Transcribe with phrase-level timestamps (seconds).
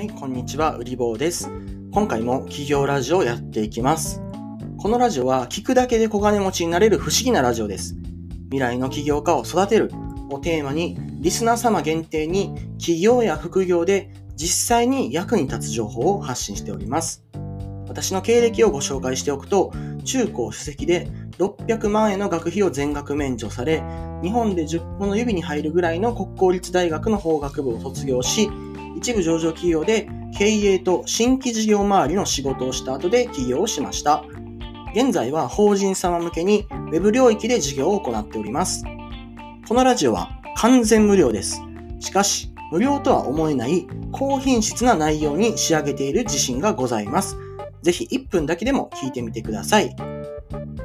[0.00, 1.50] はい、こんにちは、うりぼうです。
[1.92, 4.22] 今回も企業ラジオをやっていきます。
[4.78, 7.96] このラジオは聞くだけで小金持ちになれる不思議なラジオです。
[8.44, 9.92] 未来の起業家を育てる
[10.30, 17.22] をテーマに、リスナー様限定に企業や副業で実際に役に立つ情報を発信しております。
[17.86, 19.70] 私の経歴をご紹介しておくと、
[20.06, 23.82] 中高主席で600万円の学費を全額免除され、
[24.22, 28.48] 日本で10本の指に入るぐらいの国公立大学の法学部を卒業し、
[29.00, 34.22] 一部上場企業で経営と新規事業周りの仕事をした後で起業をしました。
[34.94, 38.84] 現在は法人様向けに Web 領域で事業を行っております。
[39.66, 41.62] このラジオは完全無料です。
[41.98, 47.38] しかし、無料とは思えない高品質な内容に仕上げている自信がございます。
[47.80, 49.96] ぜひ1分だけでも聞いてみてください。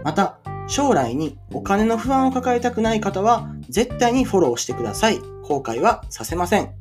[0.05, 5.34] また、将来にお金の不安を抱えたくない方は絶対にフォローしてください。
[5.47, 6.73] 後悔はさせません。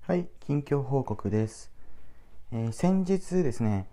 [0.00, 1.70] はい、近況報告です。
[2.50, 3.86] えー先日ですね、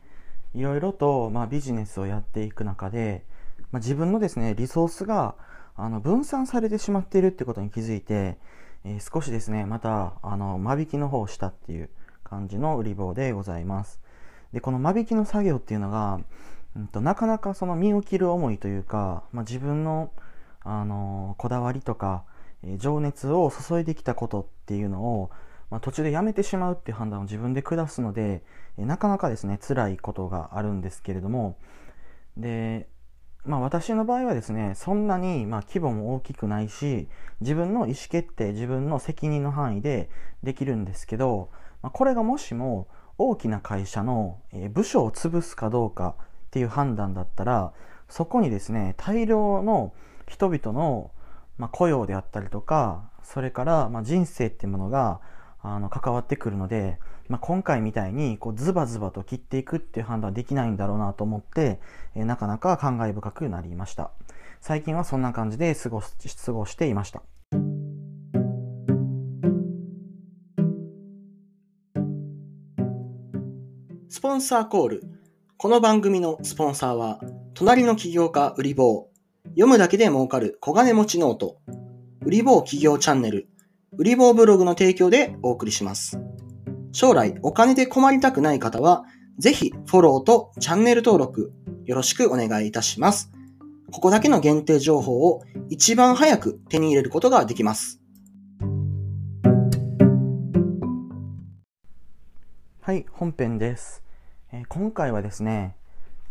[0.53, 3.25] いろいろと、まあ、ビジネスをやっていく中で、
[3.73, 5.35] まあ、自分のですね、リソースが
[5.75, 8.37] あの分散されてしまっているってことに気づいて、
[8.85, 11.89] えー少しですね、またあの間引きの方をしたっていう
[12.23, 13.99] 感じの売り棒でございます。
[14.53, 16.21] で、この間引きの作業っていうのが、
[16.77, 20.13] うんとなかなかその身を切る思いというか、まあ、自分の、
[20.71, 22.23] あのこだわりとか、
[22.63, 25.31] え情熱を注いできたことっていうのを、
[25.71, 28.43] まあ、途中でやめてしまうっていう判断を自分で下すので、
[28.77, 31.57] えなかなかですね辛いことがあるんですけれども
[32.37, 32.87] で、
[33.45, 37.07] まあ、私の場合はですねそんなにま規模も大きくないし
[37.41, 40.09] 自分の意思決定自分の責任の範囲で
[40.43, 41.49] できるんですけど、
[41.81, 44.39] まあ、これがもしも大きな会社の
[44.71, 47.73] 部署を潰すかどうかっていう判断だったら
[48.07, 49.93] そこにですね大量の
[50.29, 51.11] 人々の
[51.59, 55.19] まあ、雇用であったりとかそれからまあ人生っていうものが
[55.61, 56.97] あの関わってくるので、
[57.27, 61.81] まあ、今回みたいにこうズバズバと切っていくっていう判断はできないんだろうなと思って、
[62.15, 64.11] えーなかなか感慨深くなりました。
[64.61, 66.15] 最近はそんな感じで過ごす
[66.45, 67.21] 過ごしていました。
[74.07, 75.03] スポンサーコール。
[75.57, 77.19] この番組のスポンサーは
[77.53, 79.08] 隣の起業家うりぼう
[79.59, 81.57] 読むだけで儲かる小金持ちノート、
[82.21, 83.49] うりぼう起業チャンネル、
[83.97, 86.17] うりぼうブログの提供でお送りします。
[86.93, 89.03] 将来お金で困りたくない方は、
[89.37, 91.51] ぜひフォローとチャンネル登録
[91.83, 93.33] よろしくお願いいたします。
[93.91, 97.99] ここだけの限定情報を一番早く手に入れることができます。
[102.79, 104.03] はい、本編です。
[104.53, 105.75] えー今回はですね、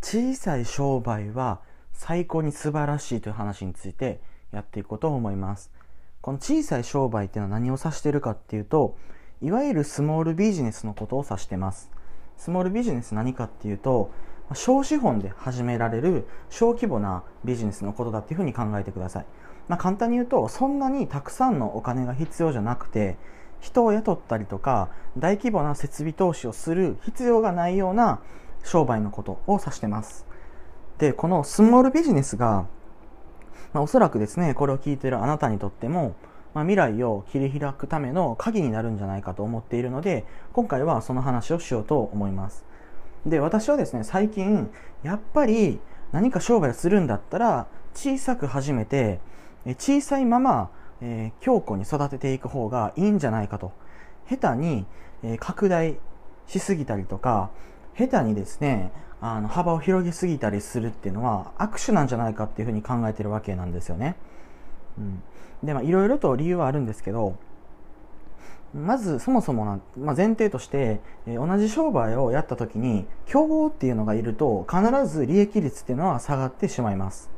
[0.01, 1.61] 小さい商売は
[1.99, 4.21] 最高に素晴らしいという話について
[4.53, 5.69] やっていこうと思います。
[6.21, 8.95] この小さい商売っていうのは何を指しているかっていうと、
[9.41, 11.91] いわゆるスモールビジネスのことを指してます。
[12.37, 14.11] スモールビジネス何かっていうと、
[14.53, 19.25] 小資本で始められる小規模なビジネスのことだっていうふうに考えてください。
[19.67, 23.17] まあ、簡単に言うと、そんなにたくさんのお金が必要じゃなくて、
[23.59, 24.87] 人を雇ったりとか、
[25.17, 28.21] 大規模な設備投資をする必要がないような
[28.63, 30.28] 商売のことを指してます。
[30.99, 32.67] で、このスモールビジネスが、
[33.73, 36.15] まあ、おそらくですね、これを聞いてるあなたにとっても、
[36.53, 42.65] まあ、未来を切り開くための鍵になるんじゃないかと思っているので、今回はその話をしようと思います。
[43.25, 44.69] で、私はですね、最近、
[45.01, 45.79] やっぱり
[46.11, 49.19] 何か商売をするんだったら、小さく始めて、
[49.77, 50.69] 小さいまま、
[51.01, 53.71] えー強固に育てていく方がいいんじゃないかと。
[54.29, 54.85] 下手に、
[55.23, 55.97] えー拡大
[56.47, 57.51] しすぎたりとか、
[57.97, 64.15] 下手にですね、あの幅を広げすぎたりするっていうのは握手なんじゃないかっていうふうに考えてるわけなんですよね。
[64.97, 65.21] うん、
[65.63, 67.35] で、まあいろいろと理由はあるんですけど、
[68.73, 77.29] まずそもそもな、まあ、前提として、えー同じ商売をやった時に競合っていうのがいると必ず利益率っていうのは下がってしまいます。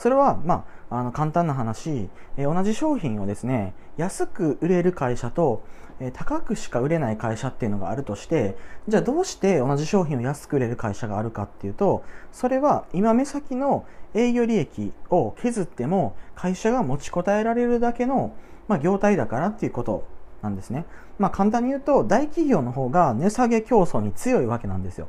[0.00, 2.08] それは、まあ、あの簡単な話、
[2.38, 5.62] えー同じ商品をですね安く売れる会社と、
[6.00, 8.56] えー高くしか売れない会社っていうのがあるとして
[8.88, 12.02] じゃあどうして同じ商品を安く売れる会社があるかっていうと
[12.32, 18.34] それは今目先の営業利益を削っても会社が持ちこたえられるだけの、
[18.68, 20.06] まあ、業態だからっていうこと
[20.40, 20.86] なんですね。
[21.18, 25.08] まあ簡単に言うと大企業の方が値下げ競争に強いわけなんですよ。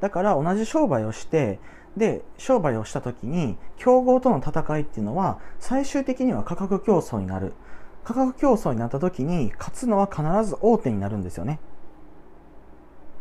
[0.00, 1.60] だから同じ商売をして
[1.96, 7.54] で商売をした時に競合との戦いっていうのは最終的には価格競争になる
[8.04, 11.58] 価格競争になった時に勝つのは必ず大手になるんですよね、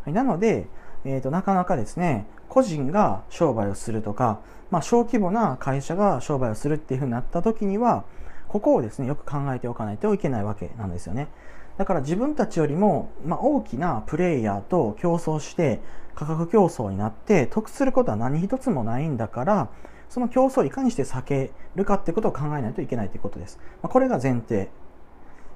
[0.04, 0.68] はい、なので、
[1.06, 4.40] えー、となかなかですね個人が商売をするとか、
[4.72, 8.06] まあ、小規模な会社が商売をするっていうふうになった時には
[8.48, 11.28] ここをですね、よく考えておかないといけないわけなんですよね。
[11.78, 15.82] だから自分たちよりも、まあ、大きなプレイヤーと競争して
[16.16, 19.70] 価格競争になって得することは何一つもないんだから
[20.10, 23.60] その競争をいかにして避けるかってことを考えないといけないということです。
[23.82, 24.70] まあ、これが前提。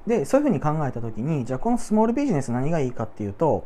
[0.07, 3.65] で、そういうふうに考えたときに、じゃあこのスモールビジネス何がいいかっていうと、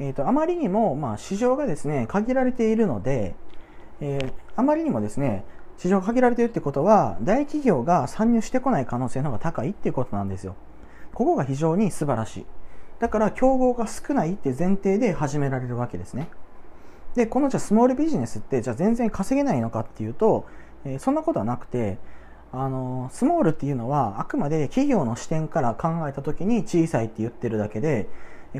[0.00, 3.34] えっ、ー、と、あまりにも、まあ、市場がですね、限られているので、
[4.00, 5.44] えー、あまりにもですね、
[5.76, 10.56] 市場が限られているってことは、大企業が参入してこない可能性の方が高いっていうことなんですよ。
[11.18, 12.46] ここが非常に素晴らしい。
[13.00, 16.28] だから、競合が少ないって前提で始められるわけですね。
[17.16, 20.46] で、このじゃスモールビジネスって、じゃあ全然稼げないのかっていうと、
[20.84, 21.98] えー、そんなことはなくて、
[22.52, 28.08] あの、スモールっていうのは、あくまで企業の視点から考えた時に小さいって言ってるだけで、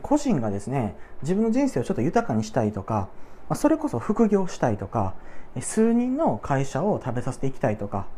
[0.02, 3.08] 個人がですね、自分の人生をちょっと豊かにしたいとか、
[3.54, 5.14] それこそ副業したいとか、
[5.60, 8.08] 数人の会社を食べさせていきたいとか、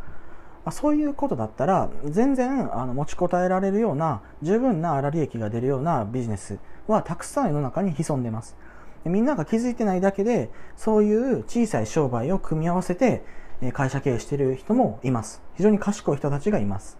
[0.71, 8.57] そういうことだったら全然あの持ちこたえられるような十分な粗利益が出るようなビジネスはたくさん世の中に潜んでます。
[9.05, 13.25] みんなが気づいてないだけでそういう小さい商売を組み合わせて
[13.73, 15.43] 会社経営している人もいます。
[15.57, 16.99] 非常に賢い人たちがいます。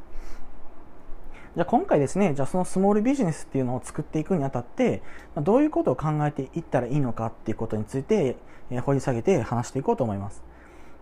[1.57, 5.03] じゃあ今回ですね、じゃあそのスモールビジネスっていうのを作っていくにあたって、
[5.37, 8.37] どういうことを考えていったらいいのかっていうことについて、
[8.71, 10.45] 掘り下げて話していこうと思います。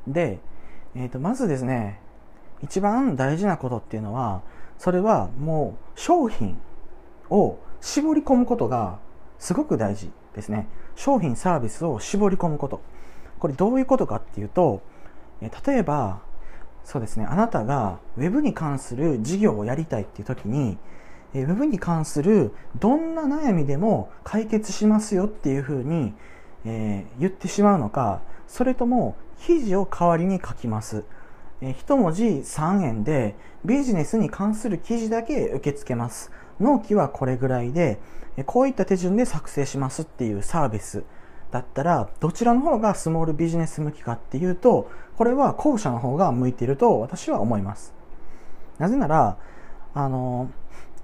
[0.07, 0.39] で、
[0.95, 2.01] えー、とまずですね、
[2.63, 4.43] 一番大事なことっていうのは、
[4.79, 6.59] それはもう商品
[7.31, 8.99] を絞り込むことが
[9.39, 10.69] すごく大事ですね。
[10.97, 12.81] 商品サービスを絞り込むこと。
[13.39, 14.83] これどういうことかっていうと、
[15.41, 16.21] 例えば
[16.89, 20.79] そうですね、あなたが Web に関する事業をやりたいっていう時に、
[21.35, 26.15] Web に関するどんな悩みでも解決しますよっていうふうに、
[26.65, 31.05] えー、言ってしまうのか、それとも記事を代わりに書きます。
[31.61, 33.35] えー、一文字3円で
[33.65, 36.31] ビジネスに関する記事だけ受け付けます。
[36.61, 38.01] 納期はこれぐらいで、
[38.37, 41.05] えこういった手順で作成しますっていうサービス
[41.51, 47.95] だったら、どちらの方がスモールビジネス向きかっていうと、これは後者の方が向いていると私は思います。
[48.79, 49.39] なぜなら、
[49.95, 50.51] あの、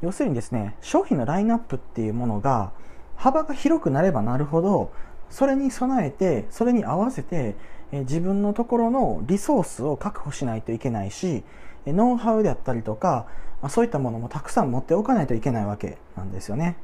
[0.01, 2.73] 要するにですね、商品のラインナップっていうものが
[3.17, 4.93] 幅が広くなればなるほど、
[5.31, 7.57] それに備えて、それに合わせて、
[7.95, 11.45] え自分のところのリソースを確保しないといけないし、
[11.87, 13.27] ノウハウであったりとか、
[13.69, 16.77] そういったものもたくさん持っておかないといけないわけなんですよね。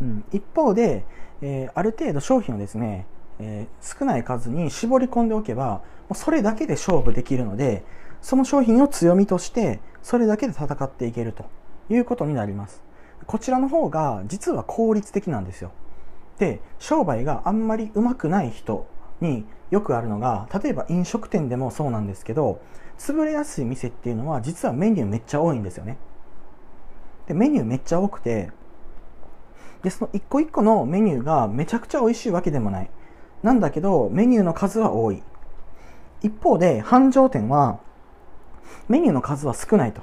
[0.00, 1.04] うん、一方で、
[1.42, 3.06] えー、ある程度商品をですね、
[3.40, 5.82] えー、少ない数に絞り込んでおけば、も
[6.12, 7.84] うそれだけで勝負できるので、
[8.22, 11.44] その商品を強みとして、それだけで戦っていけると
[11.90, 12.82] いうことになります。
[13.26, 15.72] こちらの方が実は効率的なんですよ。
[16.38, 18.86] で、商売があんまり上手くない人
[19.20, 22.60] によくあるのが、例えば飲食店でもそうなんですけど、
[22.98, 25.98] 潰れやすい店っていうのは実はメニューめっちゃ多いんですよね。
[27.26, 28.50] で、メニューめっちゃ多くて、
[29.82, 32.90] で、その一個一個のメニューがめちゃくちゃ美味しいわけでもない。
[33.42, 35.22] なんだけど、メニューの数は多い。
[36.22, 37.80] 一方で、繁盛店は、
[38.88, 40.02] メニューの数は少ないと。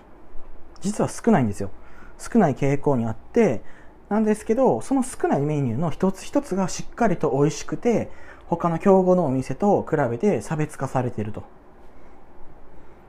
[0.81, 1.69] 実は少ないんですよ。
[2.17, 3.61] 少ない傾向にあって、
[4.09, 8.09] なんですけど、その少ないメニューの一つ一つがしっかりと美味しくて、
[8.49, 11.43] 他の競合のお店と比べて差別化されていると。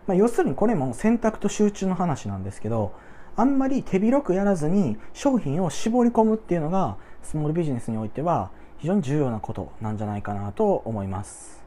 [0.07, 2.93] まあ、要するにこれも選択と集中の話なんですけど、
[3.37, 11.63] あんまり手広くやらずに商品を絞り込むっていうのがスモールビジネスにおいては非常に重要なことなんじゃないかなと思います。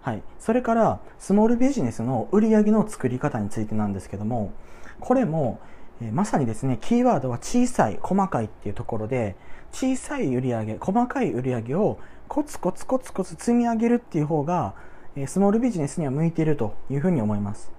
[0.00, 0.22] はい。
[0.40, 4.52] それからスモールビジネスの売り上げの作り方についてなんですけども、
[4.98, 5.60] これも、
[6.02, 9.36] えまさにですね、キーワードは小さい、細かいっていうところで、
[9.72, 14.74] 小さい売り上げ、細かい売り上げをコツコツコツコツ積み上げるっていう方が、
[15.16, 17.70] えスモールビジネスには向いているというふうに思います。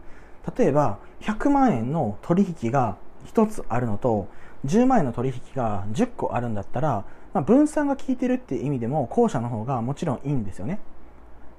[0.57, 4.27] 例えば100万円の取引が1つあるのと
[4.65, 10.79] 10万円の取引が10個あるんだったら、まあ、分散が効いてるっていう意味でも後者の方がもちろんいいんですよね。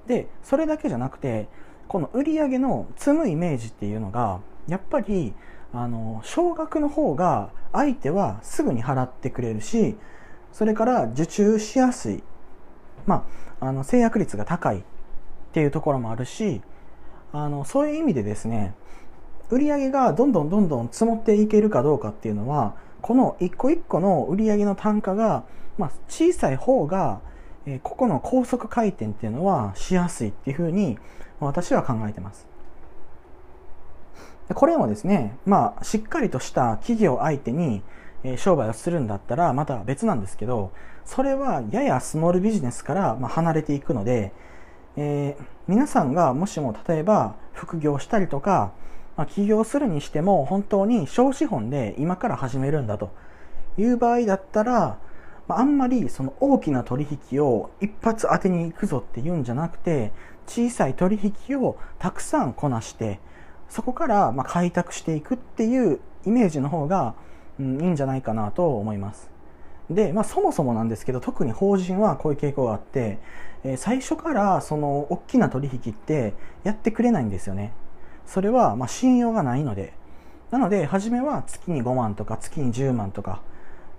[0.07, 1.47] で、それだけじゃなくて、
[1.87, 5.33] この売り上げの積むイメージっていうのが、やっぱり、
[5.73, 9.95] あの、少額の方が相手はすぐに払ってくれるし、
[10.51, 12.23] それから受注しやすい。
[13.05, 13.27] ま
[13.59, 14.81] あ、あの、制約率が高いっ
[15.53, 16.61] ていうところもあるし、
[17.35, 18.73] あのそういう意味でですね
[19.49, 25.43] 売上がどんどんどんどん積もっていけるかどうかっていうのはこの一個一個の売上の単価が、
[25.77, 27.19] まあ、小さい方が、
[27.65, 30.97] えー、ここの高速回転っていうのはしやすいっていうふうに
[31.39, 32.47] 私は考えてます。
[34.53, 37.81] これもですね、まあ、しっかりとした企業相手に、
[38.37, 40.71] 商売をするんだったらまた別なんですけど、
[41.03, 44.31] それはややスモールビジネスから、離れていくので、
[44.97, 48.71] えー、皆さんがもしも例えば副業したりとか、
[49.17, 53.11] まあ、起業するにしても本当に小資本で今から始めるんだと
[53.77, 54.97] いう場合だったら、
[55.47, 60.11] まあ、あんまりその大きな取引を一発当てに行くぞっていうんじゃなくて
[60.47, 63.19] 小さい取引をたくさんこなして
[63.75, 67.13] そこからま開拓していくっていうイメージの方が、
[67.59, 69.29] うん、いいんじゃないかなと思います。
[69.89, 73.19] で、まあ、そもそもなんですけど特に法人はこういう傾向があって、
[73.65, 77.73] え、最初からその大きな取引ってやってくれないんですよね。
[78.25, 79.93] それはま信用がないので。
[80.51, 83.41] なので初めは月に5万とか月に10万とか、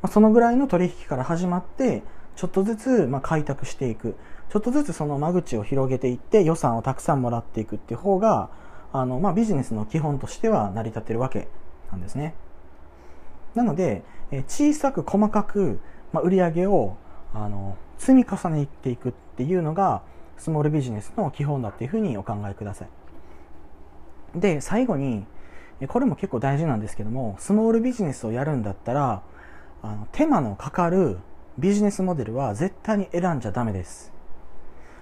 [0.01, 2.03] まあ、そのぐらいの取引から始まって
[2.35, 4.17] ちょっとずつま開拓していく。
[4.49, 8.49] ちょっとずつその間口を広げていって予算をたくさんもらっていくっていう方が
[8.93, 11.49] あの、まあ、ビジネスの基本としては成り立ってるわけ
[11.91, 12.35] なんですね。
[13.55, 15.81] なのでえ小さく細かく、
[16.13, 16.97] まあ、売り上げを
[17.35, 20.03] あの積み重ねていくっていうのが
[20.37, 22.89] スモールビジネスの基本だっていうふうにお考えください。
[24.35, 25.27] で最後に
[25.89, 29.23] これも結構大事なんですけどもスモールビジネスをやるんだったら
[29.83, 31.19] あの手間のかかる
[31.59, 34.13] ビジネスモデルは絶対に選んじゃダメです。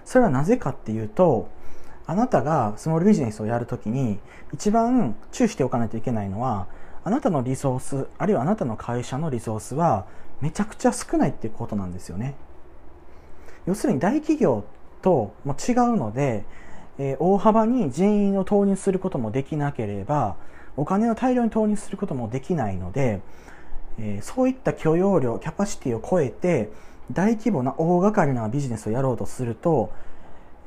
[0.04, 1.48] それはなぜかっていうと
[2.06, 4.18] あなたがスモールビジネスをやるときに
[4.52, 6.66] 一番注意しておかないといけないのは
[7.02, 10.06] あなたのリソースあるいはあなたの会社のリソースは
[10.40, 12.34] めちゃくちゃ少ないっていうことなんですよね。
[13.66, 14.64] 要するに大企業
[15.00, 16.44] とも違うので、
[16.98, 20.36] えー、大幅に人員を投入することもできなければ
[20.76, 23.20] お金を大量に投入することもできないので、
[23.98, 26.70] えー、そういった許容量キャパシティを超えて
[27.12, 29.92] 大規模な大掛かりなビジネスをやろうとすると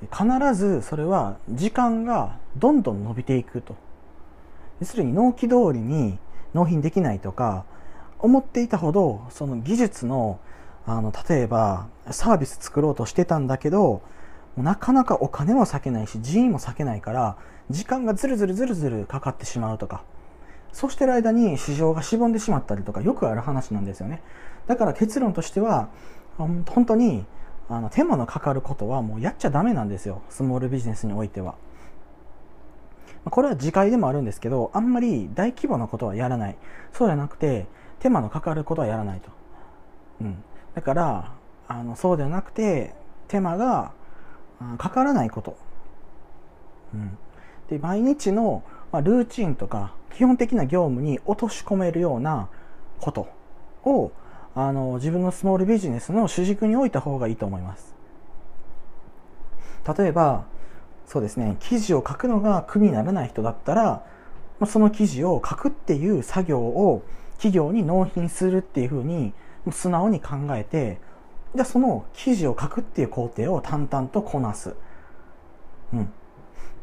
[0.01, 3.75] 必ずそれは時間がどんどん伸びていくと。
[4.79, 6.19] 要するに納期通りに
[6.53, 7.65] 納品できないとか
[8.19, 10.39] 思っていたほどその技術の
[10.85, 14.01] あの例えばサービス作ろうとしてたんだけど
[14.55, 17.37] なかなかお金も割けないし人員も割けないから
[17.69, 20.03] 時間がずるずるずるずるかかってしまうとか。
[20.73, 24.21] そうしてる間に市場がしぼんでしまったりとかよくある話なんですよね。
[24.67, 25.89] だから結論としては
[26.37, 27.25] 本当に
[27.69, 31.55] あの手間のかかることはもうやっちゃダメなんですよスモールビジネスにおいては
[33.29, 36.57] これは次回でもあるんですけど、あんまり大規模なことはやらない。
[36.93, 37.65] そうじゃなくて、
[37.99, 39.29] 手間のかかることはやらないと。
[40.21, 40.43] うん。
[40.75, 41.33] だから、
[41.67, 42.93] あの、そうではなくて、
[43.27, 43.91] 手間が
[44.77, 45.57] かからないこと。
[46.93, 47.17] うん。
[47.69, 52.49] で、毎日の、まあ、ルーチンとか、基本的な業務に落とし込めるような
[53.01, 53.27] こと
[53.83, 54.11] を、
[54.59, 57.93] あの、自分のスモールビジネスの主軸に置いた方がいいと思います。
[59.95, 60.45] 例えば、
[61.05, 64.03] そうですね、記事を書くのが苦にならない人だったら、
[64.65, 69.31] その記事を書くっていう作業を企業に納品するっていうふうに
[69.71, 70.99] 素直に考えて、
[71.53, 74.73] じゃあその記事を書くっていう工程を淡々とこなす。
[75.93, 76.11] うん。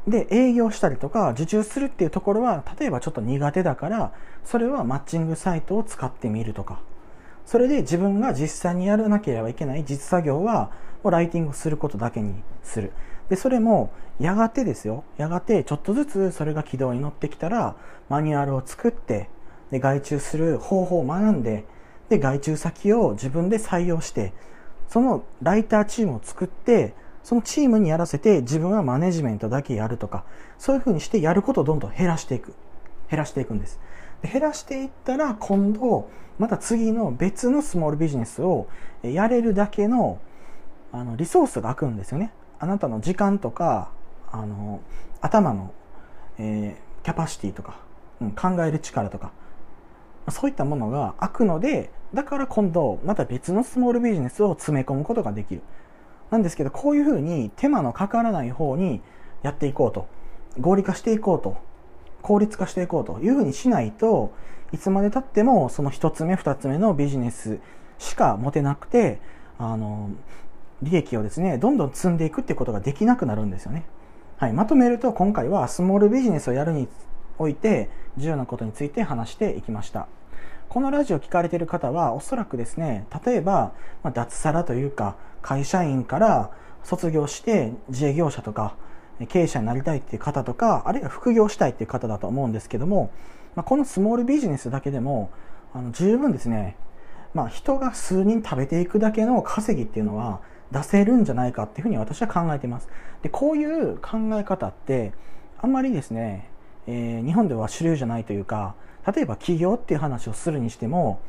[0.06, 4.12] で、営業したりとか受注するっていうところは、例えばちょっと苦手だから、
[4.44, 6.78] それはマッチングサイトを使ってみるとか。
[7.46, 10.70] それで自分が実際にやらなければいけない実作業は、
[11.04, 12.92] ライティングすることだけにする。
[13.28, 15.04] で、それも、やがてですよ。
[15.16, 17.76] やがて、ちょっとずつそれが軌道に乗ってきたら、
[18.08, 19.28] マニュアルを作って、
[19.70, 21.64] で、外注する方法を学んで、
[22.08, 24.32] で、外注先を自分で採用して、
[24.88, 30.24] そのライターチームを作って、そのチームにやらせて自分はマネジメントだけやるとか、
[30.58, 32.54] そういうふうにしてやることをどんどん減らしていく。
[33.10, 33.80] 減らしていくんです。
[34.32, 38.66] 減らしていったら今度、また次の別のスモールビジネスを
[39.02, 40.18] やれるだけの
[40.92, 42.32] あのリソースが空くんですよね。
[42.58, 43.90] あなたの時間とか
[44.30, 44.80] あの
[45.20, 45.72] 頭の、
[46.38, 47.76] えー、キャパシティとか、
[48.20, 49.32] うん、考える力とか
[50.30, 55.62] そういったものが空くのでだから今度また別のスモールビジネスを詰め込むことができる
[56.30, 59.02] なんですけどこういうふうに手間のかからない方に
[59.42, 60.08] やっていこうと
[60.58, 61.56] 合理化していこうと
[62.24, 64.32] 効率化していこうというふうにしないと
[64.72, 67.60] いつまでたってもその1つ目2つ目のビジネス
[67.98, 69.20] しか持てなくて
[69.58, 70.10] あの
[70.82, 73.84] 利益をですね、どんどん積んでいくってことができなくなるんですよね。
[74.36, 76.88] はい、まとめると今回はスモールビジネスをやるに
[77.38, 80.08] おいて重要なことについて話していきました。
[80.68, 86.50] このラジオ聞かれている方はおそらくですね、例えば、ま、脱サラというか会社員から
[86.82, 88.74] 卒業して自営業者とか
[89.28, 93.10] 経営者になりたいっていう方とか、あるいは副業したいっていう方だと思うんですけども、
[93.54, 95.30] まあ、このスモールビジネスだけでも
[95.72, 96.76] あの十分ですね、
[97.34, 100.40] まあ、人が数人食べていくだけの稼ぎっていうのは
[100.70, 102.88] 出せるんじゃないかっていうふうに私は考えています。
[103.22, 105.12] で、こういう考え方って、
[105.60, 106.50] あんまりですね、
[106.86, 108.74] えー、日本では主流じゃないというか、
[109.06, 111.20] 例えば起業っていう話をするにしても、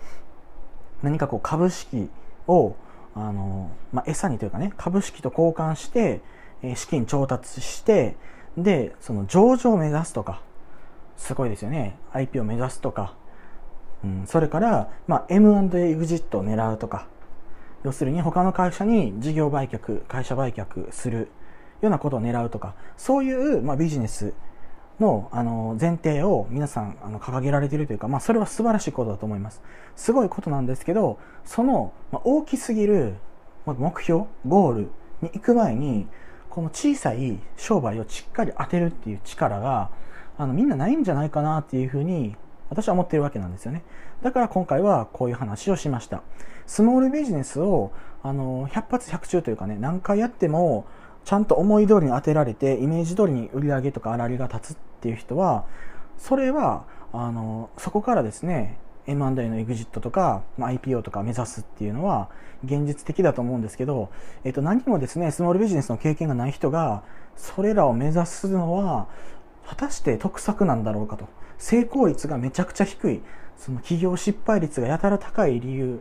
[1.04, 2.10] 何かこう株式
[2.48, 2.75] を、
[3.13, 6.22] あの、まあ、餌にというかね、株式と交換して、
[6.76, 8.16] 資金調達して、
[8.58, 10.42] で、その上場を目指すとか、
[11.18, 11.98] すごいですよね。
[12.14, 13.14] IP を目指すとか、
[14.04, 17.08] うん、それから、まあ、M&A エグジットを狙うとか、
[17.84, 21.30] 要するに他の会社に事業売却、会社売却する
[21.82, 24.34] ようなことを狙うとか、そういう、まあ、ビジネス
[25.00, 29.62] のあの前提を皆さんあの掲げられているというか、まあ、それは素晴らしいことだと思います。
[29.96, 33.16] すごいことなんですけど、その、まあ、大きすぎる
[33.66, 34.82] 目標、ゴール
[35.22, 36.08] に行く前に、
[36.50, 39.90] この小さい商売をしっかり当てるっていう力が、
[40.38, 42.36] あのみんなないんじゃないかなっていうふうに
[42.70, 43.84] 私は思ってるわけなんですよね。
[44.22, 46.22] だから今回はこういう話をしました。
[46.66, 47.92] スモールビジネスを
[48.24, 50.86] あの100発100中というかね、何回やっても
[51.25, 55.66] ちゃんと思い通りに当てられて、イメージ通りに売り上げとか粗利が立つっていう人は、
[56.18, 62.30] それは、あの、そこからですね、M&A のエグジットとか、まあ、IPO とか目指すっていうのは
[62.64, 64.10] 現実的だと思うんですけど、
[64.44, 67.04] えっと、何もですね、スモールビジネスの経験がない人が、
[67.36, 69.08] それらを目指すのは、
[69.68, 71.28] 果たして得策なんだろうかと。
[71.58, 73.22] 成功率がめちゃくちゃ低い、
[73.58, 76.00] その企業失敗率がやたら高い理由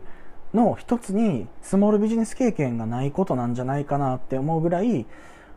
[0.53, 5.05] の一つにスモールビジネス経験がないことなんじゃないかなって思うぐらい、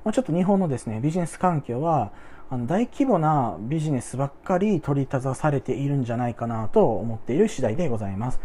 [0.04, 2.12] まあ、ちょっと日本のですね、ビジネス環境は、
[2.50, 8.40] あの大規模なビジネスばっかり取り立たされているんじゃないかなと思っている次第でございます。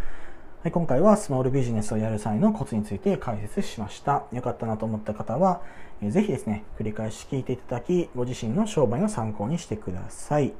[0.61, 4.25] はい、今回はスモールビジネスをやる際のコツについて解説しました。
[4.33, 5.61] よかったなと思った方は、
[6.01, 10.53] ぜひですね、繰り返し聞いていただき、ご自身の商売の参考にしてください。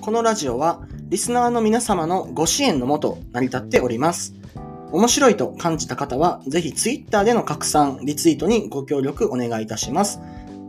[0.00, 4.34] このラジオは、リスナーの皆様のご支援のもと成り立っております。
[4.96, 10.20] 面白いと感じた方は、ぜひ Twitter での拡散、リツイートにご協力お願いいたします。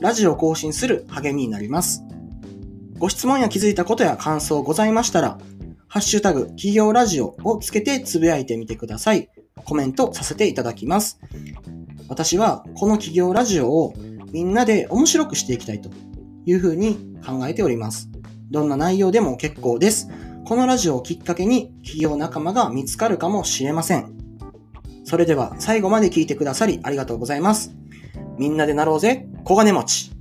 [0.01, 2.03] ラジオ更新する励みになります。
[2.99, 5.37] ご質問や気づいたことや感想ございましたら、
[5.87, 9.29] ハッシュタグ企業ラジオをつけてつぶやいてみてください。
[9.63, 11.21] コメントさせていただきます。
[12.09, 13.93] 私はこの企業ラジオを
[14.33, 15.89] みんなで面白くしていきたいと
[16.45, 18.09] いうふうに考えております。
[18.51, 20.09] どんな内容でも結構です。
[20.47, 24.13] このラジオをきっかけに企業仲間が見つかるかもしれません。
[25.03, 27.75] それでは最後まで聞いてくださりありがとうございます。
[28.37, 30.16] みんなでなろうぜ、小金持ち。